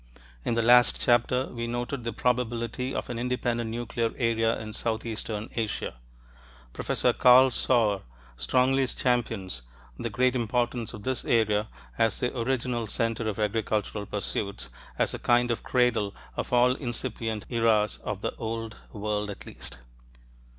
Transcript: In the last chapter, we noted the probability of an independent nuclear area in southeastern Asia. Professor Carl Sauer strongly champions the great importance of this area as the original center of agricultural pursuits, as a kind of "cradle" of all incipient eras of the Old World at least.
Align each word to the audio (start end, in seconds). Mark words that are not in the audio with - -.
In 0.43 0.55
the 0.55 0.63
last 0.63 0.99
chapter, 0.99 1.45
we 1.49 1.67
noted 1.67 2.03
the 2.03 2.11
probability 2.11 2.91
of 2.91 3.11
an 3.11 3.19
independent 3.19 3.69
nuclear 3.69 4.11
area 4.17 4.59
in 4.59 4.73
southeastern 4.73 5.47
Asia. 5.55 5.93
Professor 6.73 7.13
Carl 7.13 7.51
Sauer 7.51 8.01
strongly 8.35 8.87
champions 8.87 9.61
the 9.99 10.09
great 10.09 10.35
importance 10.35 10.95
of 10.95 11.03
this 11.03 11.23
area 11.23 11.67
as 11.99 12.19
the 12.19 12.35
original 12.35 12.87
center 12.87 13.29
of 13.29 13.37
agricultural 13.37 14.07
pursuits, 14.07 14.71
as 14.97 15.13
a 15.13 15.19
kind 15.19 15.51
of 15.51 15.61
"cradle" 15.61 16.15
of 16.35 16.51
all 16.51 16.71
incipient 16.73 17.45
eras 17.49 17.97
of 17.97 18.21
the 18.21 18.33
Old 18.37 18.77
World 18.91 19.29
at 19.29 19.45
least. 19.45 19.77